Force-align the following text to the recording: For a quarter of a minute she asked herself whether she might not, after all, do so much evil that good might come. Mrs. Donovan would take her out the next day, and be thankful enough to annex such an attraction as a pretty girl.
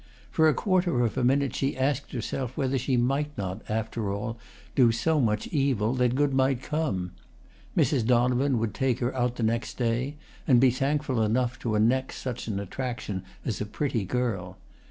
For 0.31 0.49
a 0.49 0.53
quarter 0.55 1.03
of 1.05 1.15
a 1.15 1.23
minute 1.23 1.53
she 1.53 1.77
asked 1.77 2.11
herself 2.11 2.57
whether 2.57 2.79
she 2.79 2.97
might 2.97 3.37
not, 3.37 3.61
after 3.69 4.11
all, 4.11 4.39
do 4.73 4.91
so 4.91 5.19
much 5.21 5.45
evil 5.49 5.93
that 5.93 6.15
good 6.15 6.33
might 6.33 6.63
come. 6.63 7.11
Mrs. 7.77 8.03
Donovan 8.07 8.57
would 8.57 8.73
take 8.73 8.97
her 8.97 9.15
out 9.15 9.35
the 9.35 9.43
next 9.43 9.77
day, 9.77 10.15
and 10.47 10.59
be 10.59 10.71
thankful 10.71 11.21
enough 11.21 11.59
to 11.59 11.75
annex 11.75 12.15
such 12.15 12.47
an 12.47 12.59
attraction 12.59 13.21
as 13.45 13.61
a 13.61 13.65
pretty 13.67 14.03
girl. 14.03 14.57